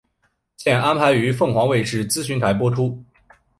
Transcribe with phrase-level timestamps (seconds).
[0.57, 3.05] 现安排于凤凰卫视资讯台播出。